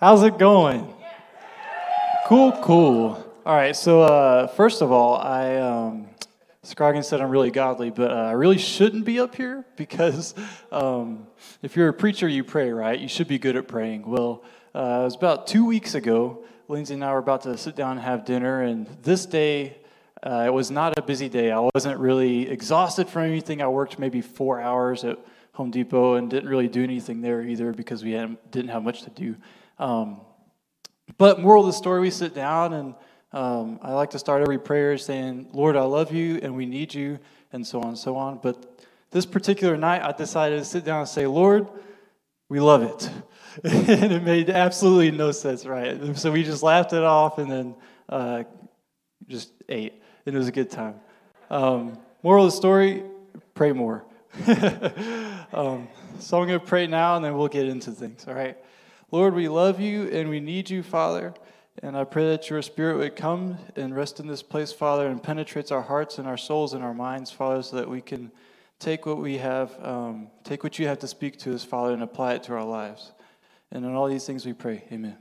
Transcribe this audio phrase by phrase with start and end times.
[0.00, 0.94] How's it going?
[2.26, 3.32] Cool, cool.
[3.44, 6.06] All right, so uh, first of all, I um,
[6.62, 10.36] Scroggin said I'm really godly, but uh, I really shouldn't be up here because
[10.70, 11.26] um,
[11.62, 12.96] if you're a preacher, you pray, right?
[12.96, 14.08] You should be good at praying.
[14.08, 16.44] Well, uh, it was about two weeks ago.
[16.68, 19.78] Lindsay and I were about to sit down and have dinner, and this day
[20.22, 21.50] uh, it was not a busy day.
[21.50, 23.60] I wasn't really exhausted from anything.
[23.60, 25.18] I worked maybe four hours at
[25.54, 29.10] Home Depot and didn't really do anything there either because we didn't have much to
[29.10, 29.34] do.
[29.78, 30.20] Um,
[31.16, 32.94] but moral of the story, we sit down and
[33.32, 36.94] um, I like to start every prayer saying, Lord, I love you and we need
[36.94, 37.18] you,
[37.52, 38.40] and so on and so on.
[38.42, 41.68] But this particular night, I decided to sit down and say, Lord,
[42.48, 43.10] we love it.
[43.64, 46.16] and it made absolutely no sense, right?
[46.16, 47.74] So we just laughed it off and then
[48.08, 48.44] uh,
[49.26, 50.00] just ate.
[50.24, 50.94] And it was a good time.
[51.50, 53.02] Um, moral of the story
[53.54, 54.04] pray more.
[55.52, 55.88] um,
[56.18, 58.56] so I'm going to pray now and then we'll get into things, all right?
[59.10, 61.32] Lord, we love you and we need you, Father.
[61.82, 65.22] And I pray that your spirit would come and rest in this place, Father, and
[65.22, 68.30] penetrates our hearts and our souls and our minds, Father, so that we can
[68.78, 72.02] take what we have, um, take what you have to speak to us, Father, and
[72.02, 73.12] apply it to our lives.
[73.70, 74.84] And in all these things we pray.
[74.92, 75.16] Amen.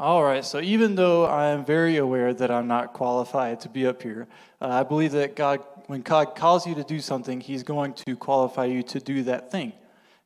[0.00, 3.86] All right, so even though I am very aware that I'm not qualified to be
[3.86, 4.26] up here,
[4.60, 8.16] uh, I believe that God, when God calls you to do something, He's going to
[8.16, 9.74] qualify you to do that thing.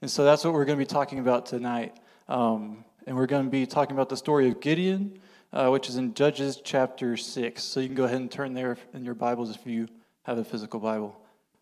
[0.05, 1.97] And so that's what we're going to be talking about tonight.
[2.29, 5.19] Um, and we're going to be talking about the story of Gideon,
[5.51, 7.63] uh, which is in Judges chapter 6.
[7.63, 9.89] So you can go ahead and turn there in your Bibles if you
[10.25, 11.19] have a physical Bible.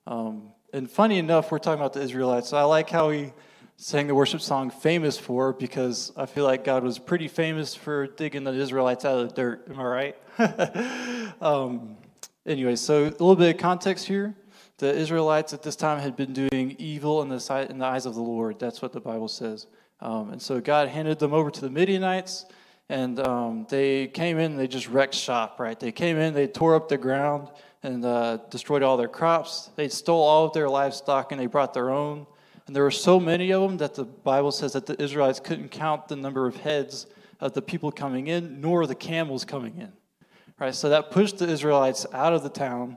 [0.09, 2.49] Um, and funny enough, we're talking about the Israelites.
[2.49, 3.33] So I like how he
[3.77, 8.09] sang the worship song Famous For because I feel like God was pretty famous for
[8.09, 9.69] digging the Israelites out of the dirt.
[9.71, 11.37] Am I right?
[11.41, 11.97] um,
[12.45, 14.35] anyway, so a little bit of context here.
[14.79, 18.07] The Israelites at this time had been doing evil in the, sight, in the eyes
[18.07, 18.59] of the Lord.
[18.59, 19.67] That's what the Bible says.
[20.01, 22.47] Um, and so God handed them over to the Midianites,
[22.89, 25.79] and um, they came in and they just wrecked shop, right?
[25.79, 27.49] They came in, they tore up the ground
[27.83, 29.71] and uh, destroyed all their crops.
[29.77, 32.27] They stole all of their livestock and they brought their own.
[32.67, 35.71] And there were so many of them that the Bible says that the Israelites couldn't
[35.71, 37.07] count the number of heads
[37.41, 39.93] of the people coming in, nor the camels coming in.
[40.61, 40.75] Right?
[40.75, 42.97] So that pushed the Israelites out of the town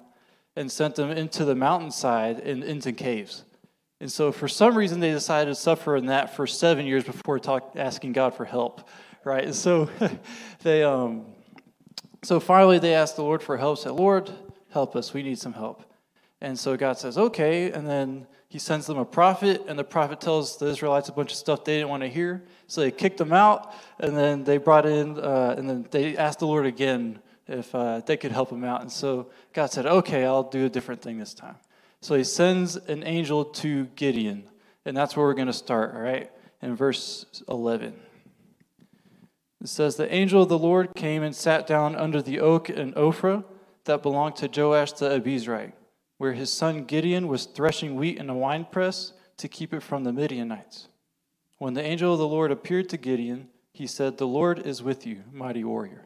[0.55, 3.43] and sent them into the mountainside and into caves.
[4.01, 7.39] And so, for some reason, they decided to suffer in that for seven years before
[7.39, 8.87] talk, asking God for help,
[9.23, 9.43] right?
[9.43, 9.89] And so,
[10.63, 11.25] they, um,
[12.23, 13.79] so finally, they asked the Lord for help.
[13.79, 14.31] Said, "Lord,
[14.71, 15.13] help us.
[15.13, 15.83] We need some help."
[16.41, 20.19] And so God says, "Okay." And then He sends them a prophet, and the prophet
[20.19, 22.43] tells the Israelites a bunch of stuff they didn't want to hear.
[22.67, 26.39] So they kicked them out, and then they brought in, uh, and then they asked
[26.39, 28.81] the Lord again if uh, they could help him out.
[28.81, 31.55] And so God said, "Okay, I'll do a different thing this time."
[32.01, 34.47] So he sends an angel to Gideon.
[34.85, 36.31] And that's where we're going to start, all right?
[36.61, 37.99] In verse 11.
[39.61, 42.93] It says, The angel of the Lord came and sat down under the oak in
[42.93, 43.43] Ophrah
[43.85, 45.73] that belonged to Joash the Abiezrite,
[46.17, 50.13] where his son Gideon was threshing wheat in a winepress to keep it from the
[50.13, 50.87] Midianites.
[51.57, 55.07] When the angel of the Lord appeared to Gideon, he said, The Lord is with
[55.07, 56.05] you, mighty warrior.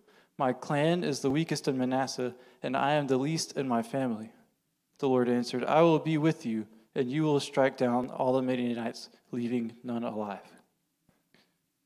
[0.37, 2.33] My clan is the weakest in Manasseh,
[2.63, 4.31] and I am the least in my family.
[4.99, 8.41] The Lord answered, I will be with you and you will strike down all the
[8.41, 10.39] Midianites, leaving none alive.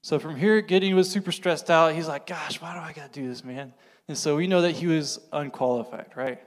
[0.02, 1.94] So from here, Gideon was super stressed out.
[1.96, 3.74] He's like, gosh, why do I got to do this, man?
[4.08, 6.42] And so we know that he was unqualified, right?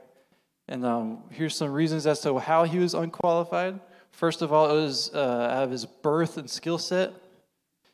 [0.67, 3.79] And um, here's some reasons as to how he was unqualified.
[4.11, 5.17] First of all, it was uh,
[5.51, 7.13] out of his birth and skill set.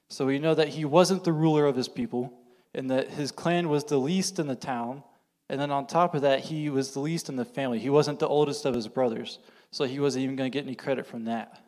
[0.09, 2.31] So we know that he wasn't the ruler of his people,
[2.75, 5.03] and that his clan was the least in the town.
[5.49, 7.79] And then on top of that, he was the least in the family.
[7.79, 9.39] He wasn't the oldest of his brothers
[9.75, 11.61] so he wasn't even going to get any credit from that.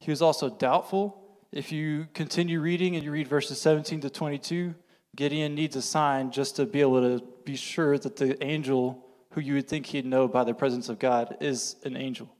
[0.00, 1.22] He was also doubtful.
[1.52, 4.74] If you continue reading and you read verses 17 to 22,
[5.14, 9.42] Gideon needs a sign just to be able to be sure that the angel who
[9.42, 12.34] you would think he'd know by the presence of God is an angel.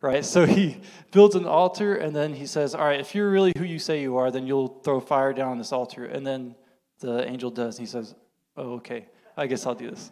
[0.00, 0.24] Right?
[0.24, 0.78] So he
[1.10, 4.00] builds an altar and then he says, All right, if you're really who you say
[4.00, 6.06] you are, then you'll throw fire down on this altar.
[6.06, 6.54] And then
[7.02, 7.78] the angel does.
[7.78, 8.14] And He says,
[8.56, 9.06] Oh, okay.
[9.36, 10.10] I guess I'll do this.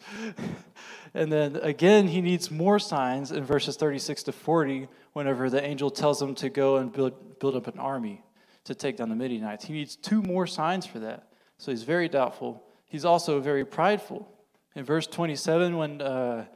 [1.15, 5.91] and then again, he needs more signs in verses 36 to 40 whenever the angel
[5.91, 8.23] tells him to go and build, build up an army
[8.65, 9.65] to take down the Midianites.
[9.65, 11.29] He needs two more signs for that.
[11.59, 12.63] So he's very doubtful.
[12.87, 14.27] he's also very prideful.
[14.75, 16.47] In verse 27, when, uh,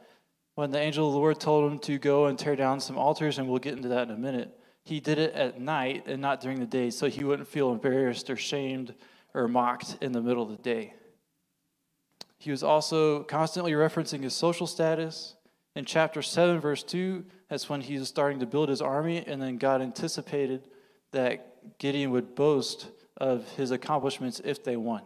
[0.55, 3.37] when the angel of the Lord told him to go and tear down some altars,
[3.37, 6.41] and we'll get into that in a minute, he did it at night and not
[6.41, 8.95] during the day so he wouldn't feel embarrassed or shamed
[9.35, 10.93] or mocked in the middle of the day.
[12.37, 15.35] He was also constantly referencing his social status.
[15.75, 19.41] In chapter 7, verse 2, that's when he was starting to build his army, and
[19.41, 20.67] then God anticipated
[21.11, 22.87] that Gideon would boast
[23.17, 25.01] of his accomplishments if they won.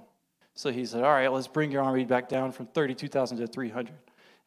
[0.53, 3.93] So he said, All right, let's bring your army back down from 32,000 to 300.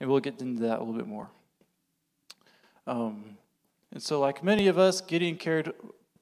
[0.00, 1.30] And we'll get into that a little bit more.
[2.86, 3.36] Um,
[3.92, 5.72] and so, like many of us, Gideon cared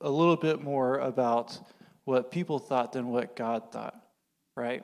[0.01, 1.59] a little bit more about
[2.11, 3.95] what people thought than what God thought,
[4.57, 4.83] right?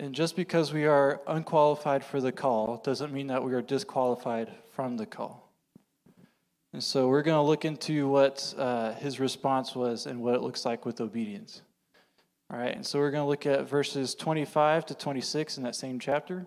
[0.00, 4.50] And just because we are unqualified for the call doesn't mean that we are disqualified
[4.72, 5.52] from the call.
[6.72, 10.40] And so we're going to look into what uh, his response was and what it
[10.40, 11.60] looks like with obedience.
[12.50, 15.76] All right, and so we're going to look at verses 25 to 26 in that
[15.76, 16.46] same chapter.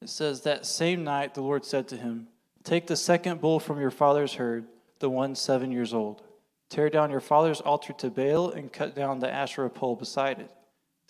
[0.00, 2.28] It says, That same night the Lord said to him,
[2.64, 4.64] Take the second bull from your father's herd,
[4.98, 6.22] the one seven years old.
[6.70, 10.50] Tear down your father's altar to Baal and cut down the Asherah pole beside it.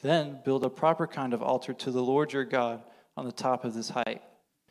[0.03, 2.83] Then build a proper kind of altar to the Lord your God
[3.17, 4.23] on the top of this height.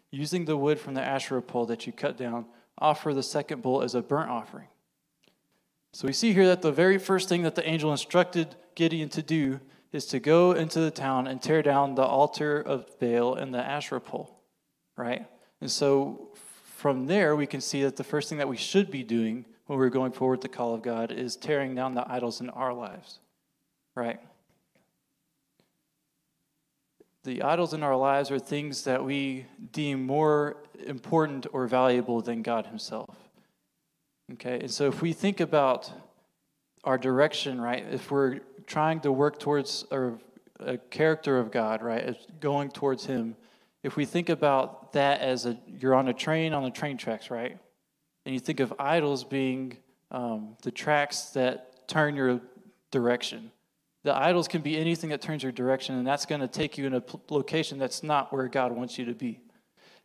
[0.09, 2.47] Using the wood from the Asherah pole that you cut down,
[2.79, 4.67] offer the second bull as a burnt offering.
[5.93, 9.21] So we see here that the very first thing that the angel instructed Gideon to
[9.21, 9.59] do
[9.91, 13.59] is to go into the town and tear down the altar of Baal and the
[13.59, 14.39] Asherah pole,
[14.95, 15.27] right?
[15.61, 16.29] And so
[16.77, 19.77] from there, we can see that the first thing that we should be doing when
[19.77, 23.19] we're going forward the call of God is tearing down the idols in our lives,
[23.93, 24.19] right?
[27.23, 30.57] The idols in our lives are things that we deem more
[30.87, 33.15] important or valuable than God Himself.
[34.33, 35.91] Okay, and so if we think about
[36.83, 40.13] our direction, right, if we're trying to work towards a,
[40.61, 43.35] a character of God, right, going towards Him,
[43.83, 47.29] if we think about that as a you're on a train on the train tracks,
[47.29, 47.59] right?
[48.25, 49.77] And you think of idols being
[50.11, 52.41] um, the tracks that turn your
[52.91, 53.51] direction.
[54.03, 56.85] The idols can be anything that turns your direction, and that's going to take you
[56.85, 59.41] in a location that's not where God wants you to be.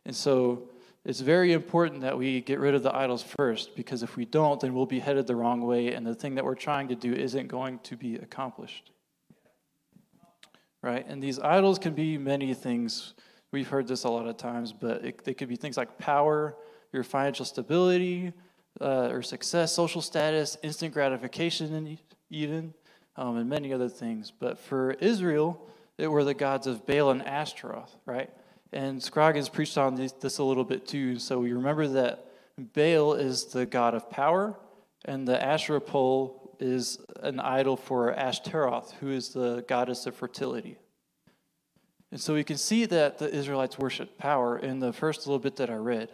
[0.05, 0.69] And so
[1.05, 4.59] it's very important that we get rid of the idols first, because if we don't,
[4.59, 7.13] then we'll be headed the wrong way, and the thing that we're trying to do
[7.13, 8.91] isn't going to be accomplished.
[10.81, 11.05] Right?
[11.07, 13.13] And these idols can be many things.
[13.51, 16.57] We've heard this a lot of times, but it, they could be things like power,
[16.95, 18.33] your financial stability,
[18.81, 21.97] uh, or success, social status, instant gratification, and
[22.29, 22.73] even,
[23.15, 24.31] um, and many other things.
[24.37, 25.61] But for Israel,
[25.97, 28.29] it were the gods of Baal and Ashtaroth, right?
[28.73, 31.19] And Scroggins preached on this, this a little bit too.
[31.19, 32.25] So we remember that
[32.57, 34.57] Baal is the god of power,
[35.05, 40.77] and the Asherah pole is an idol for Ashtaroth, who is the goddess of fertility.
[42.11, 45.57] And so we can see that the Israelites worship power in the first little bit
[45.57, 46.09] that I read.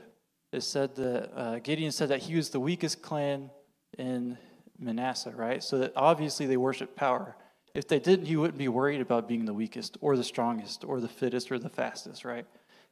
[0.51, 3.49] It said that uh, Gideon said that he was the weakest clan
[3.97, 4.37] in
[4.77, 5.63] Manasseh, right?
[5.63, 7.35] So that obviously they worship power.
[7.73, 10.99] If they didn't, he wouldn't be worried about being the weakest or the strongest or
[10.99, 12.45] the fittest or the fastest, right?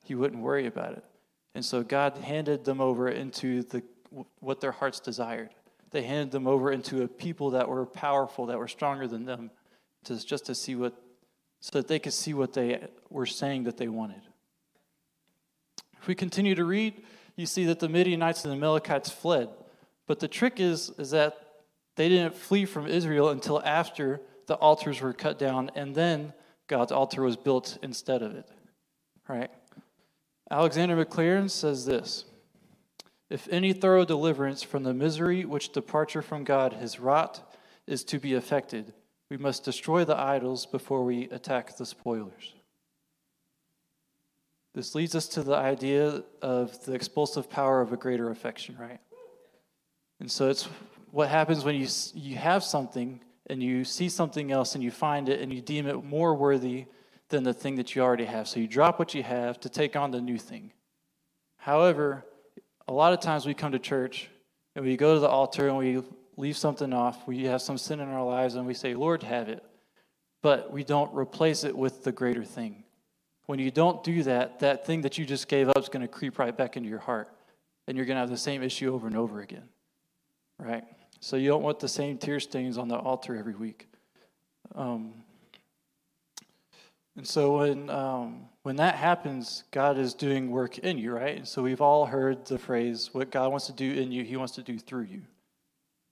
[0.05, 1.03] He wouldn't worry about it.
[1.53, 3.83] And so God handed them over into the,
[4.39, 5.49] what their hearts desired.
[5.91, 9.51] They handed them over into a people that were powerful, that were stronger than them,
[10.05, 10.93] to, just to see what
[11.61, 14.21] so that they could see what they were saying that they wanted.
[16.01, 16.93] If we continue to read,
[17.39, 19.47] you see that the Midianites and the Amalekites fled.
[20.07, 21.37] But the trick is, is that
[21.95, 26.33] they didn't flee from Israel until after the altars were cut down, and then
[26.67, 28.45] God's altar was built instead of it.
[29.27, 29.49] Right?
[30.51, 32.25] Alexander Maclaren says this
[33.29, 37.55] If any thorough deliverance from the misery which departure from God has wrought
[37.87, 38.93] is to be effected,
[39.29, 42.53] we must destroy the idols before we attack the spoilers.
[44.73, 48.99] This leads us to the idea of the expulsive power of a greater affection, right?
[50.19, 50.67] And so it's
[51.11, 55.27] what happens when you, you have something and you see something else and you find
[55.27, 56.85] it and you deem it more worthy
[57.29, 58.47] than the thing that you already have.
[58.47, 60.71] So you drop what you have to take on the new thing.
[61.57, 62.25] However,
[62.87, 64.29] a lot of times we come to church
[64.75, 66.03] and we go to the altar and we
[66.37, 69.49] leave something off, we have some sin in our lives, and we say, Lord, have
[69.49, 69.63] it.
[70.41, 72.83] But we don't replace it with the greater thing.
[73.49, 76.07] When you don't do that, that thing that you just gave up is going to
[76.07, 77.33] creep right back into your heart.
[77.87, 79.63] And you're going to have the same issue over and over again.
[80.59, 80.83] Right?
[81.19, 83.87] So you don't want the same tear stains on the altar every week.
[84.75, 85.15] Um,
[87.17, 91.37] and so when um, when that happens, God is doing work in you, right?
[91.37, 94.37] And so we've all heard the phrase, "What God wants to do in you, He
[94.37, 95.23] wants to do through you."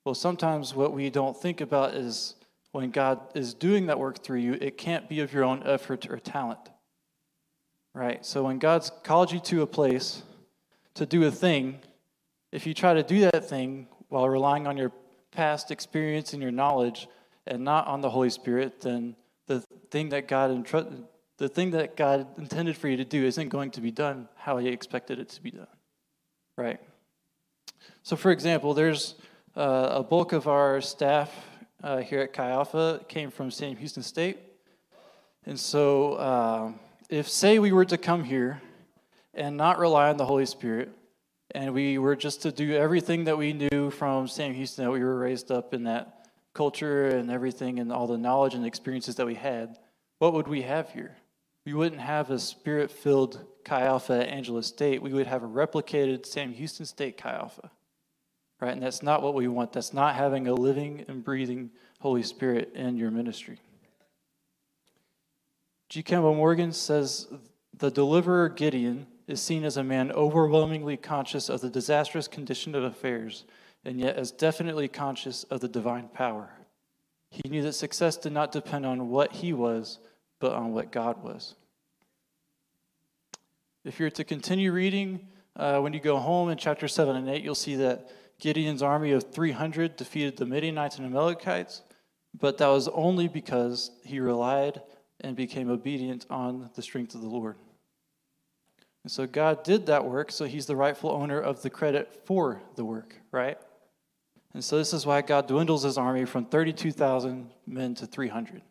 [0.06, 2.34] Well, sometimes what we don't think about is
[2.72, 6.10] when God is doing that work through you, it can't be of your own effort
[6.10, 6.72] or talent.
[7.98, 8.24] Right?
[8.24, 10.22] So when God's called you to a place
[10.94, 11.80] to do a thing,
[12.51, 14.92] if you try to do that thing while relying on your
[15.32, 17.08] past experience and your knowledge
[17.48, 19.16] and not on the Holy Spirit, then
[19.48, 21.06] the thing that God entrusted
[21.39, 24.58] the thing that God intended for you to do isn't going to be done how
[24.58, 25.68] He expected it to be done.
[26.56, 26.80] Right?
[28.04, 29.16] So, for example, there's
[29.56, 31.32] uh, a bulk of our staff
[31.84, 34.38] uh, here at Chi Alpha came from Sam Houston State.
[35.46, 36.72] And so, uh,
[37.10, 38.62] if, say, we were to come here
[39.34, 40.90] and not rely on the Holy Spirit,
[41.52, 45.04] and we were just to do everything that we knew from Sam Houston, that we
[45.04, 49.26] were raised up in that culture and everything, and all the knowledge and experiences that
[49.26, 49.78] we had,
[50.20, 51.16] what would we have here?
[51.66, 55.02] We wouldn't have a spirit filled Chi Alpha Angelo State.
[55.02, 57.70] We would have a replicated Sam Houston State Chi Alpha.
[58.60, 58.74] Right?
[58.74, 59.74] And that's not what we want.
[59.74, 63.60] That's not having a living and breathing Holy Spirit in your ministry.
[65.89, 66.03] G.
[66.03, 67.27] Campbell Morgan says
[67.77, 72.84] the deliverer Gideon is seen as a man overwhelmingly conscious of the disastrous condition of
[72.84, 73.46] affairs,
[73.86, 76.50] and yet as definitely conscious of the divine power.
[77.29, 80.00] He knew that success did not depend on what he was,
[80.39, 81.56] but on what God was.
[83.84, 87.44] If you're to continue reading, uh, when you go home in chapter 7 and 8,
[87.44, 91.82] you'll see that Gideon's army of 300 defeated the Midianites and Amalekites,
[92.38, 94.82] but that was only because he relied
[95.21, 97.55] and became obedient on the strength of the Lord.
[99.03, 102.62] And so God did that work, so he's the rightful owner of the credit for
[102.75, 103.57] the work, right?
[104.53, 108.62] And so this is why God dwindles his army from 32,000 men to 300.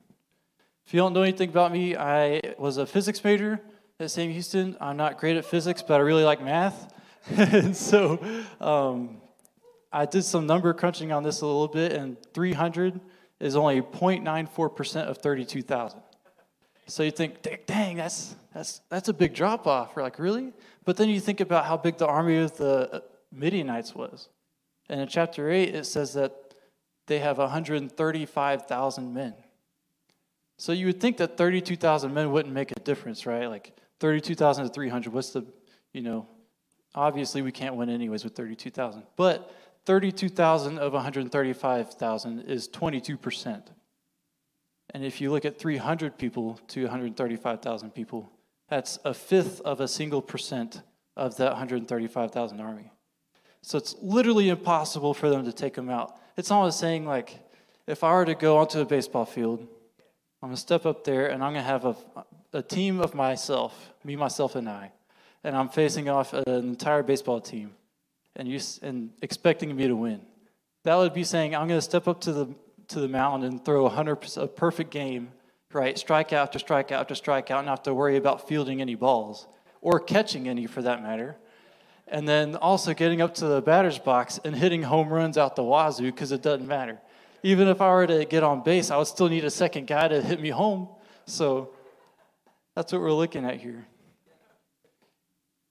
[0.85, 3.61] If you don't know anything about me, I was a physics major
[3.99, 4.77] at Sam Houston.
[4.81, 6.93] I'm not great at physics, but I really like math.
[7.31, 8.21] and so
[8.61, 9.21] um,
[9.93, 13.01] I did some number crunching on this a little bit, and 300
[13.41, 16.01] is only 0.94% of 32,000.
[16.87, 19.97] So you think, dang, that's, that's, that's a big drop off.
[19.97, 20.53] We're like, really?
[20.85, 23.01] But then you think about how big the army of the uh,
[23.33, 24.29] Midianites was.
[24.89, 26.55] And in chapter 8, it says that
[27.07, 29.35] they have 135,000 men.
[30.59, 33.47] So you would think that 32,000 men wouldn't make a difference, right?
[33.47, 35.45] Like 32,000 to 300, what's the,
[35.93, 36.29] you know,
[36.95, 39.03] obviously we can't win anyways with 32,000.
[39.17, 39.53] But
[39.87, 43.63] 32,000 of 135,000 is 22%.
[44.97, 48.33] And if you look at 300 people to 135,000 people,
[48.71, 50.81] that's a fifth of a single percent
[51.19, 52.91] of that 135,000 army.
[53.61, 56.19] So it's literally impossible for them to take them out.
[56.39, 57.39] It's almost saying, like,
[57.87, 59.61] if I were to go onto a baseball field,
[60.41, 61.97] I'm going to step up there and I'm going to have a,
[62.55, 64.93] a team of myself, me, myself, and I.
[65.45, 67.75] And I'm facing off an entire baseball team
[68.35, 70.23] and you and expecting me to win.
[70.85, 72.55] That would be saying I'm going to step up to the
[72.89, 75.33] to the mound and throw a hundred a perfect game,
[75.73, 75.99] right?
[75.99, 78.95] Strike out after strike out after strike out, not have to worry about fielding any
[78.95, 79.47] balls
[79.81, 81.37] or catching any for that matter.
[82.09, 85.65] And then also getting up to the batter's box and hitting home runs out the
[85.65, 87.01] wazoo because it doesn't matter.
[87.43, 90.09] Even if I were to get on base, I would still need a second guy
[90.09, 90.89] to hit me home.
[91.27, 91.71] So
[92.75, 93.87] that's what we're looking at here.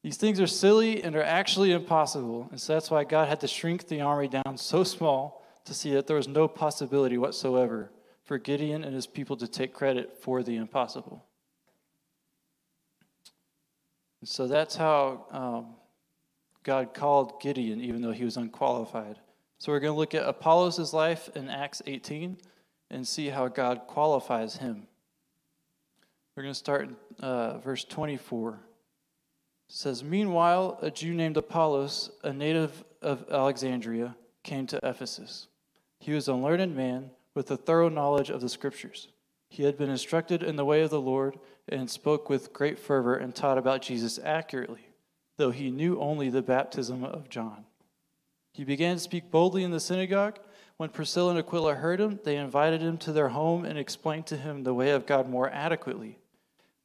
[0.04, 2.48] These things are silly and are actually impossible.
[2.52, 5.94] And so that's why God had to shrink the army down so small to see
[5.94, 7.92] that there was no possibility whatsoever
[8.24, 11.26] for Gideon and his people to take credit for the impossible.
[14.22, 15.76] And so that's how um,
[16.64, 19.20] God called Gideon, even though he was unqualified.
[19.60, 22.38] So we're going to look at Apollos' life in Acts 18
[22.90, 24.88] and see how God qualifies him.
[26.36, 28.58] We're going to start in uh, verse 24 It
[29.68, 35.48] says, Meanwhile, a Jew named Apollos, a native of Alexandria, came to Ephesus.
[36.00, 39.10] He was a learned man with a thorough knowledge of the Scriptures.
[39.50, 43.16] He had been instructed in the way of the Lord and spoke with great fervor
[43.16, 44.88] and taught about Jesus accurately,
[45.38, 47.66] though he knew only the baptism of John.
[48.54, 50.40] He began to speak boldly in the synagogue.
[50.78, 54.38] When Priscilla and Aquila heard him, they invited him to their home and explained to
[54.38, 56.20] him the way of God more adequately.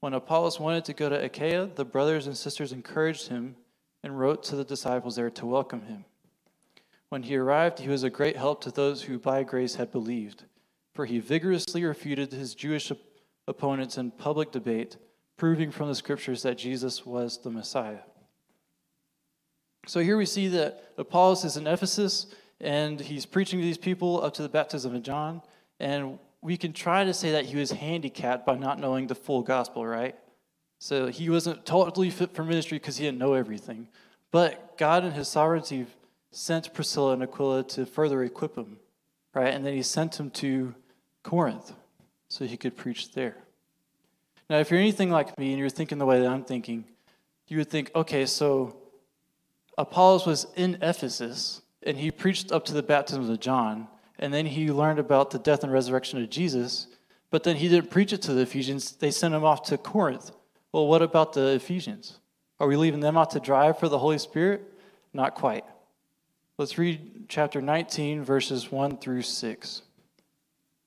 [0.00, 3.56] When Apollos wanted to go to Achaia, the brothers and sisters encouraged him
[4.02, 6.04] and wrote to the disciples there to welcome him.
[7.10, 10.44] When he arrived, he was a great help to those who by grace had believed,
[10.94, 12.92] for he vigorously refuted his Jewish
[13.48, 14.96] opponents in public debate,
[15.36, 17.98] proving from the scriptures that Jesus was the Messiah.
[19.86, 22.26] So here we see that Apollos is in Ephesus
[22.60, 25.42] and he's preaching to these people up to the baptism of John.
[25.80, 29.42] And we can try to say that he was handicapped by not knowing the full
[29.42, 30.14] gospel, right?
[30.78, 33.88] So he wasn't totally fit for ministry because he didn't know everything.
[34.30, 35.86] But God, in his sovereignty,
[36.30, 38.78] sent Priscilla and Aquila to further equip him,
[39.34, 39.52] right?
[39.52, 40.74] And then he sent him to
[41.22, 41.72] Corinth
[42.28, 43.36] so he could preach there.
[44.48, 46.84] Now, if you're anything like me and you're thinking the way that I'm thinking,
[47.48, 48.76] you would think, okay, so
[49.76, 54.46] Apollos was in Ephesus and he preached up to the baptism of John, and then
[54.46, 56.88] he learned about the death and resurrection of Jesus,
[57.30, 58.92] but then he didn't preach it to the Ephesians.
[58.92, 60.30] They sent him off to Corinth.
[60.72, 62.18] Well, what about the Ephesians?
[62.58, 64.62] Are we leaving them out to dry for the Holy Spirit?
[65.14, 65.64] Not quite.
[66.60, 69.82] Let's read chapter 19, verses 1 through 6.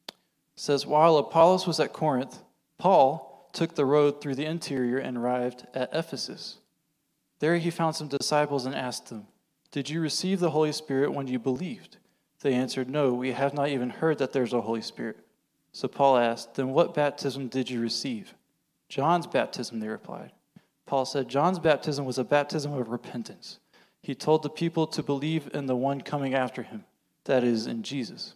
[0.08, 0.13] It
[0.56, 2.44] says, While Apollos was at Corinth,
[2.77, 6.58] Paul took the road through the interior and arrived at Ephesus.
[7.39, 9.25] There he found some disciples and asked them,
[9.72, 11.98] Did you receive the Holy Spirit when you believed?
[12.42, 15.18] They answered, No, we have not even heard that there's a Holy Spirit.
[15.72, 18.36] So Paul asked, Then what baptism did you receive?
[18.89, 20.34] John's baptism, they replied.
[20.86, 23.58] Paul said, John's baptism was a baptism of repentance.
[24.03, 26.83] He told the people to believe in the one coming after him,
[27.24, 28.36] that is, in Jesus.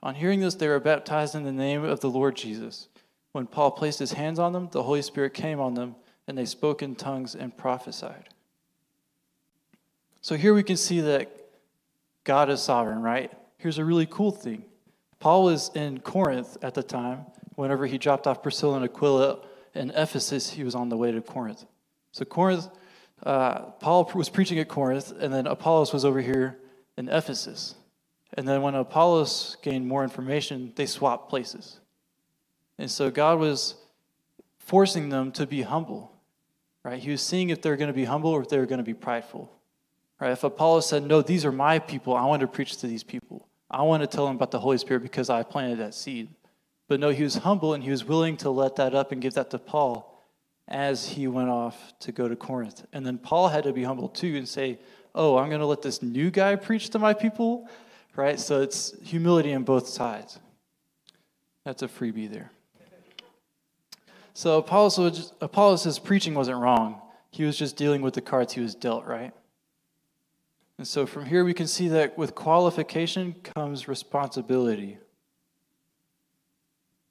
[0.00, 2.88] On hearing this, they were baptized in the name of the Lord Jesus.
[3.32, 5.96] When Paul placed his hands on them, the Holy Spirit came on them
[6.28, 8.28] and they spoke in tongues and prophesied.
[10.20, 11.30] So here we can see that
[12.22, 13.32] God is sovereign, right?
[13.58, 14.64] Here's a really cool thing.
[15.18, 17.26] Paul was in Corinth at the time.
[17.56, 19.40] Whenever he dropped off Priscilla and Aquila
[19.74, 21.64] in Ephesus, he was on the way to Corinth.
[22.12, 22.68] So Corinth,
[23.24, 26.58] uh, Paul was preaching at Corinth, and then Apollos was over here
[26.96, 27.74] in Ephesus.
[28.34, 31.80] And then when Apollos gained more information, they swapped places.
[32.78, 33.74] And so God was
[34.58, 36.12] forcing them to be humble
[36.82, 37.00] right?
[37.00, 38.84] He was seeing if they're going to be humble or if they were going to
[38.84, 39.50] be prideful,
[40.20, 40.32] right?
[40.32, 43.48] If Apollos said, No, these are my people, I want to preach to these people.
[43.70, 46.28] I want to tell them about the Holy Spirit because I planted that seed.
[46.88, 49.34] But no, he was humble and he was willing to let that up and give
[49.34, 50.11] that to Paul
[50.68, 52.84] as he went off to go to Corinth.
[52.92, 54.78] And then Paul had to be humble too and say,
[55.14, 57.68] Oh, I'm going to let this new guy preach to my people,
[58.16, 58.40] right?
[58.40, 60.38] So it's humility on both sides.
[61.64, 62.50] That's a freebie there.
[64.34, 67.02] So Apollos, was, Apollos' preaching wasn't wrong.
[67.30, 69.32] He was just dealing with the cards he was dealt, right?
[70.78, 74.98] And so from here we can see that with qualification comes responsibility.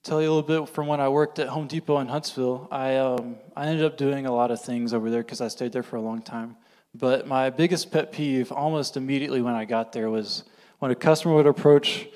[0.04, 2.68] Tell you a little bit from when I worked at Home Depot in Huntsville.
[2.72, 5.72] I um, I ended up doing a lot of things over there because I stayed
[5.72, 6.58] there for a long time.
[6.96, 10.44] But my biggest pet peeve, almost immediately when I got there, was
[10.80, 12.08] when a customer would approach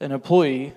[0.00, 0.72] an employee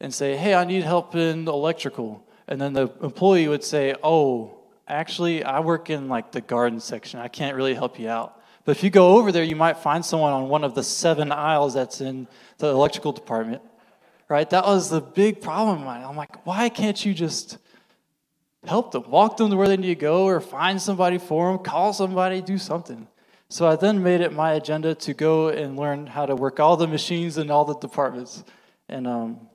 [0.00, 4.58] and say, "Hey, I need help in electrical," And then the employee would say, Oh,
[4.86, 7.20] actually, I work in like the garden section.
[7.20, 8.40] I can't really help you out.
[8.64, 11.30] But if you go over there, you might find someone on one of the seven
[11.30, 12.26] aisles that's in
[12.58, 13.62] the electrical department.
[14.28, 14.48] Right?
[14.50, 16.02] That was the big problem of mine.
[16.04, 17.58] I'm like, why can't you just
[18.64, 19.08] help them?
[19.08, 22.42] Walk them to where they need to go or find somebody for them, call somebody,
[22.42, 23.06] do something.
[23.48, 26.76] So I then made it my agenda to go and learn how to work all
[26.76, 28.42] the machines in all the departments.
[28.88, 29.48] And um,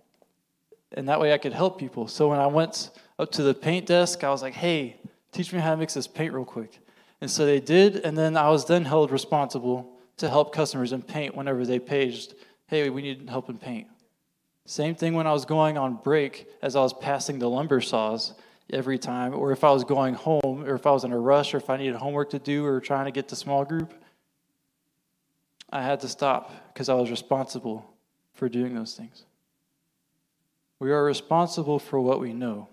[0.93, 2.07] and that way I could help people.
[2.07, 4.97] So when I went up to the paint desk, I was like, hey,
[5.31, 6.79] teach me how to mix this paint real quick.
[7.21, 11.01] And so they did, and then I was then held responsible to help customers in
[11.01, 12.33] paint whenever they paged,
[12.67, 13.87] hey, we need help in paint.
[14.65, 18.33] Same thing when I was going on break as I was passing the lumber saws
[18.69, 21.53] every time, or if I was going home, or if I was in a rush,
[21.53, 23.93] or if I needed homework to do, or trying to get to small group,
[25.69, 27.93] I had to stop because I was responsible
[28.33, 29.23] for doing those things.
[30.79, 32.67] We are responsible for what we know.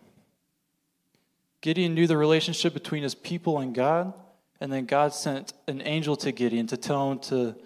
[1.60, 4.14] Gideon knew the relationship between his people and God,
[4.60, 7.56] and then God sent an angel to Gideon to tell him to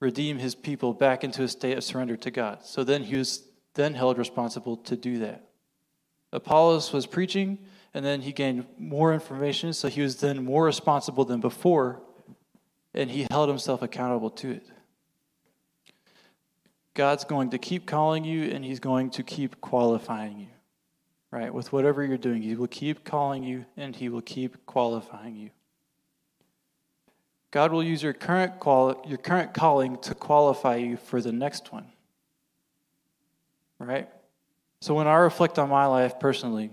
[0.00, 2.64] redeem his people back into a state of surrender to God.
[2.64, 3.42] So then he was
[3.78, 5.48] then held responsible to do that.
[6.32, 7.58] Apollos was preaching,
[7.94, 12.02] and then he gained more information, so he was then more responsible than before,
[12.92, 14.66] and he held himself accountable to it.
[16.98, 20.48] God's going to keep calling you and He's going to keep qualifying you,
[21.30, 21.54] right?
[21.54, 25.50] With whatever you're doing, He will keep calling you and He will keep qualifying you.
[27.52, 31.72] God will use your current, quali- your current calling to qualify you for the next
[31.72, 31.86] one,
[33.86, 34.08] right?
[34.80, 36.70] So when I reflect on my life personally,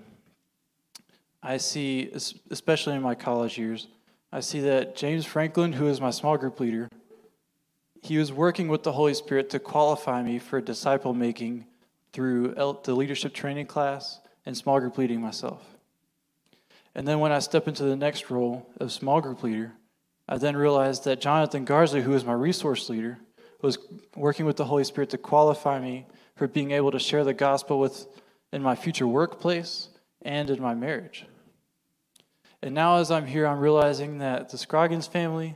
[1.42, 2.12] I see,
[2.50, 3.88] especially in my college years,
[4.32, 6.90] I see that James Franklin, who is my small group leader,
[8.02, 11.66] he was working with the Holy Spirit to qualify me for disciple making
[12.14, 15.64] through the leadership training class and small group leading myself.
[16.94, 19.74] And then when I step into the next role of small group leader,
[20.28, 23.20] I then realized that Jonathan Garza, who is my resource leader,
[23.62, 23.78] was
[24.16, 27.80] working with the Holy Spirit to qualify me for being able to share the gospel
[27.80, 28.08] with
[28.52, 29.90] in my future workplace
[30.22, 31.26] and in my marriage.
[32.62, 35.56] And now as I'm here, I'm realizing that the Scroggins family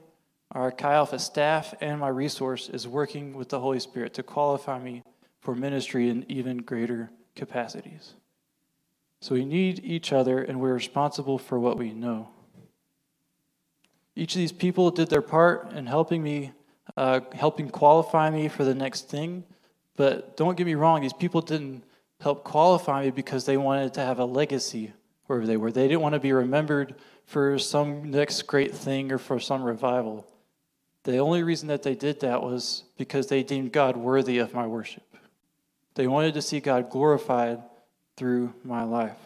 [0.51, 4.79] our Chi Alpha staff and my resource is working with the Holy Spirit to qualify
[4.79, 5.03] me
[5.41, 8.15] for ministry in even greater capacities.
[9.21, 12.29] So we need each other, and we're responsible for what we know.
[14.15, 16.51] Each of these people did their part in helping me,
[16.97, 19.43] uh, helping qualify me for the next thing.
[19.99, 21.83] But don't get me wrong, these people didn't
[22.21, 24.93] help qualify me because they wanted to have a legacy
[25.25, 25.73] wherever they were.
[25.73, 30.25] They didn't want to be remembered for some next great thing or for some revival.
[31.03, 34.65] The only reason that they did that was because they deemed God worthy of my
[34.65, 35.03] worship.
[35.95, 37.61] They wanted to see God glorified
[38.15, 39.17] through my life.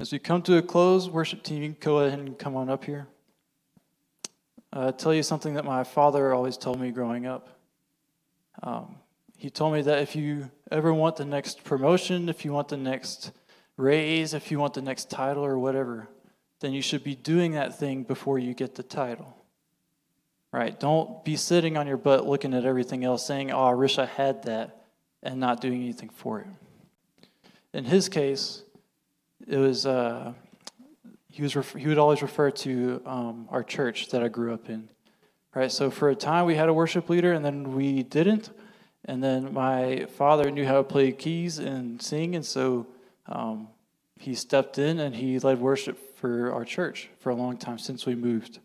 [0.00, 2.70] As we come to a close, worship team, you can go ahead and come on
[2.70, 3.08] up here.
[4.72, 7.53] Uh, tell you something that my father always told me growing up.
[8.64, 8.96] Um,
[9.36, 12.78] he told me that if you ever want the next promotion, if you want the
[12.78, 13.30] next
[13.76, 16.08] raise, if you want the next title or whatever,
[16.60, 19.36] then you should be doing that thing before you get the title.
[20.50, 20.78] Right?
[20.80, 24.06] Don't be sitting on your butt looking at everything else saying, oh, I wish I
[24.06, 24.84] had that,
[25.22, 26.46] and not doing anything for it.
[27.74, 28.62] In his case,
[29.46, 30.32] it was uh,
[31.28, 34.88] he was he would always refer to um, our church that I grew up in.
[35.54, 35.70] Right.
[35.70, 38.50] So for a time we had a worship leader, and then we didn't.
[39.04, 42.86] And then my father knew how to play keys and sing, and so
[43.26, 43.68] um,
[44.18, 48.06] he stepped in and he led worship for our church for a long time since
[48.06, 48.58] we moved.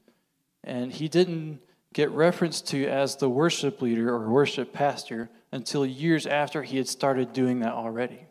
[0.64, 1.60] And he didn't
[1.94, 6.88] get referenced to as the worship leader or worship pastor until years after he had
[6.88, 8.26] started doing that already.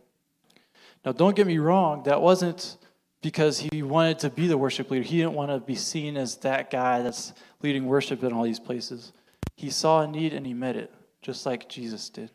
[1.05, 2.77] Now, don't get me wrong, that wasn't
[3.21, 5.05] because he wanted to be the worship leader.
[5.05, 8.61] He didn't want to be seen as that guy that's leading worship in all these
[8.61, 9.13] places.
[9.57, 10.93] He saw a need and he met it,
[11.23, 12.31] just like Jesus did.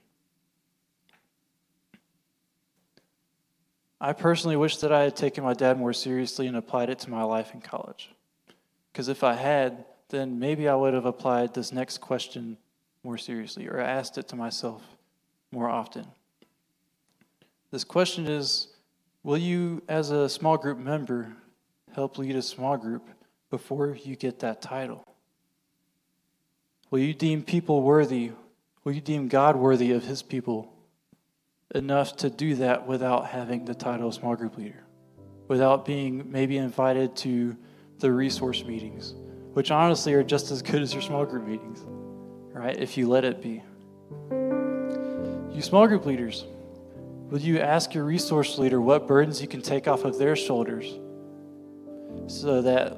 [4.02, 7.10] I personally wish that I had taken my dad more seriously and applied it to
[7.10, 8.12] my life in college.
[8.92, 12.58] Because if I had, then maybe I would have applied this next question
[13.04, 14.82] more seriously or asked it to myself
[15.52, 16.06] more often.
[17.72, 18.68] This question is
[19.24, 21.34] Will you, as a small group member,
[21.96, 23.08] help lead a small group
[23.50, 25.06] before you get that title?
[26.94, 28.34] Will you deem people worthy?
[28.84, 30.72] Will you deem God worthy of his people
[31.74, 34.84] enough to do that without having the title of small group leader?
[35.48, 37.58] Without being maybe invited to
[37.98, 39.16] the resource meetings,
[39.54, 41.84] which honestly are just as good as your small group meetings,
[42.54, 42.78] right?
[42.78, 43.64] If you let it be.
[45.52, 46.46] You small group leaders,
[47.32, 50.94] Will you ask your resource leader what burdens you can take off of their shoulders
[52.28, 52.96] so that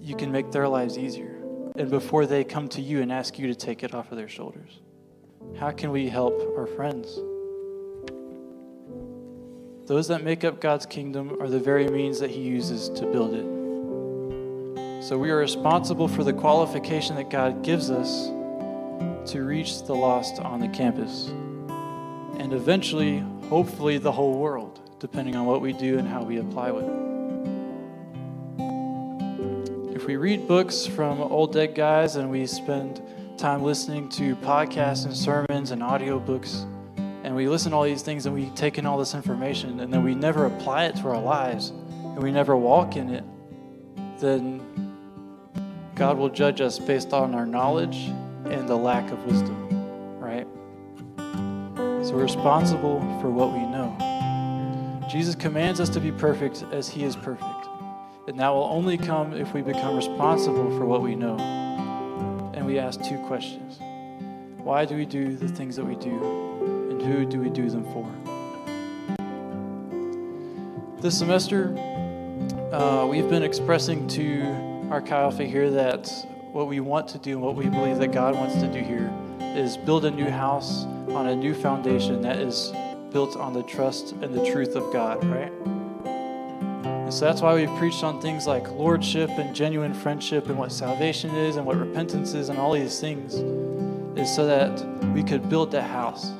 [0.00, 1.37] you can make their lives easier?
[1.78, 4.28] And before they come to you and ask you to take it off of their
[4.28, 4.80] shoulders,
[5.60, 7.20] how can we help our friends?
[9.86, 13.32] Those that make up God's kingdom are the very means that He uses to build
[13.32, 15.04] it.
[15.04, 18.26] So we are responsible for the qualification that God gives us
[19.30, 21.28] to reach the lost on the campus.
[22.38, 26.72] And eventually, hopefully the whole world, depending on what we do and how we apply
[26.72, 27.07] it.
[30.08, 33.02] We read books from old dead guys and we spend
[33.36, 36.62] time listening to podcasts and sermons and audiobooks,
[37.24, 39.92] and we listen to all these things and we take in all this information and
[39.92, 43.22] then we never apply it to our lives and we never walk in it,
[44.18, 44.62] then
[45.94, 48.06] God will judge us based on our knowledge
[48.46, 50.18] and the lack of wisdom.
[50.18, 50.46] Right?
[52.06, 53.94] So we're responsible for what we know.
[55.10, 57.57] Jesus commands us to be perfect as he is perfect.
[58.28, 61.38] And that will only come if we become responsible for what we know.
[62.52, 63.78] And we ask two questions
[64.58, 66.10] Why do we do the things that we do?
[66.90, 68.06] And who do we do them for?
[71.00, 71.74] This semester,
[72.70, 74.42] uh, we've been expressing to
[74.90, 76.12] our Chi Alpha here that
[76.52, 79.10] what we want to do and what we believe that God wants to do here
[79.40, 82.74] is build a new house on a new foundation that is
[83.10, 85.77] built on the trust and the truth of God, right?
[87.08, 90.70] And so that's why we've preached on things like lordship and genuine friendship and what
[90.70, 93.36] salvation is and what repentance is and all these things,
[94.18, 96.32] is so that we could build that house.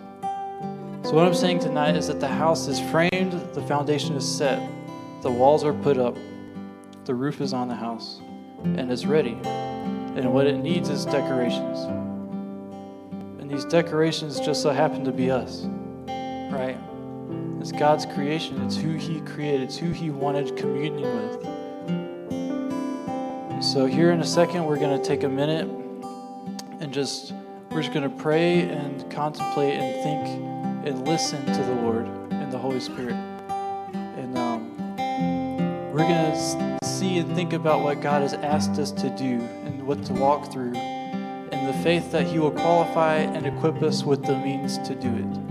[1.04, 4.60] So, what I'm saying tonight is that the house is framed, the foundation is set,
[5.22, 6.18] the walls are put up,
[7.06, 8.20] the roof is on the house,
[8.62, 9.38] and it's ready.
[9.42, 11.78] And what it needs is decorations.
[13.40, 15.62] And these decorations just so happen to be us,
[16.52, 16.76] right?
[17.60, 18.62] It's God's creation.
[18.62, 19.62] It's who He created.
[19.62, 21.42] It's who He wanted communion with.
[23.64, 25.68] So here in a second, we're going to take a minute
[26.80, 27.34] and just
[27.70, 32.52] we're just going to pray and contemplate and think and listen to the Lord and
[32.52, 33.16] the Holy Spirit.
[34.16, 34.76] And um,
[35.92, 39.84] we're going to see and think about what God has asked us to do and
[39.86, 44.24] what to walk through and the faith that He will qualify and equip us with
[44.24, 45.47] the means to do it.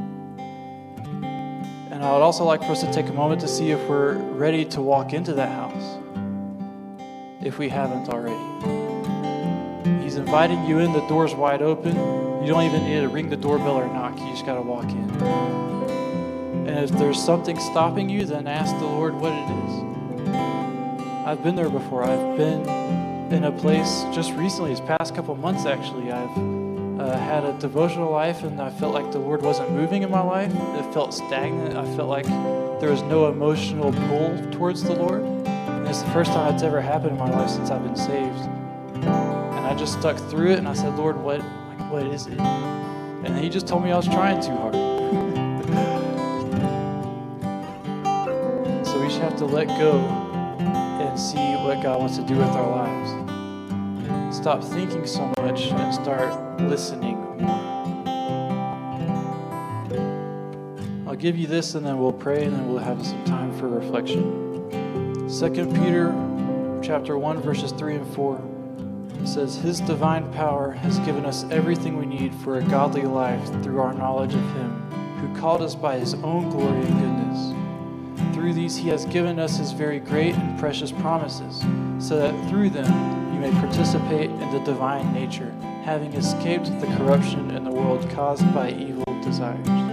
[2.03, 4.65] I would also like for us to take a moment to see if we're ready
[4.65, 5.97] to walk into that house,
[7.41, 8.35] if we haven't already.
[10.03, 11.95] He's inviting you in, the door's wide open.
[12.41, 14.89] You don't even need to ring the doorbell or knock, you just got to walk
[14.89, 15.09] in.
[16.67, 20.27] And if there's something stopping you, then ask the Lord what it is.
[21.25, 22.03] I've been there before.
[22.03, 22.67] I've been
[23.33, 26.11] in a place just recently, this past couple months actually.
[26.11, 26.56] I've
[27.07, 30.21] uh, had a devotional life and I felt like the Lord wasn't moving in my
[30.21, 30.51] life.
[30.53, 31.77] It felt stagnant.
[31.77, 32.25] I felt like
[32.79, 35.23] there was no emotional pull towards the Lord.
[35.23, 38.39] And it's the first time it's ever happened in my life since I've been saved.
[38.95, 42.39] And I just stuck through it and I said, Lord, what, like, what is it?
[42.39, 44.73] And He just told me I was trying too hard.
[48.85, 52.49] so we just have to let go and see what God wants to do with
[52.49, 53.26] our lives.
[54.37, 57.17] Stop thinking so much and start listening.
[61.07, 63.67] I'll give you this and then we'll pray and then we'll have some time for
[63.67, 64.69] reflection.
[65.27, 66.13] 2 Peter
[66.83, 68.39] chapter 1 verses 3 and 4
[69.25, 73.81] says his divine power has given us everything we need for a godly life through
[73.81, 74.69] our knowledge of him
[75.19, 78.35] who called us by his own glory and goodness.
[78.35, 81.65] Through these he has given us his very great and precious promises
[81.97, 85.51] so that through them you may participate in the divine nature
[85.83, 89.86] having escaped the corruption in the world caused by evil desires.